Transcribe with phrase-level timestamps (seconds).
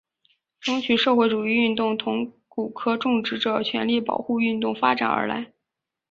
[0.59, 5.53] 争取社会主义运动从古柯种植者权利保护运动发展而来。